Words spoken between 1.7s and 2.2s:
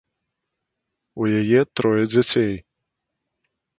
трое